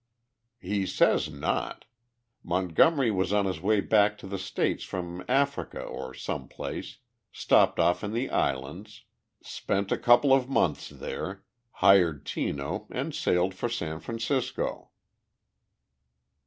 [0.59, 1.85] "He says not.
[2.41, 6.97] Montgomery was on his way back to the States from Africa or some place
[7.31, 9.03] stopped off in the islands
[9.43, 11.43] spent a couple of months there
[11.85, 14.89] hired Tino and sailed for San Francisco."